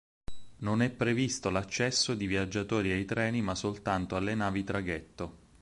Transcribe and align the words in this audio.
Non 0.61 0.81
è 0.81 0.89
previsto 0.89 1.51
l'accesso 1.51 2.15
di 2.15 2.25
viaggiatori 2.25 2.91
ai 2.91 3.05
treni 3.05 3.43
ma 3.43 3.53
soltanto 3.53 4.15
alle 4.15 4.33
navi 4.33 4.63
traghetto. 4.63 5.37